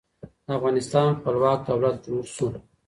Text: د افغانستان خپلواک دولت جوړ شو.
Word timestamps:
د 0.45 0.47
افغانستان 0.57 1.07
خپلواک 1.19 1.59
دولت 1.69 1.95
جوړ 2.05 2.23
شو. 2.35 2.47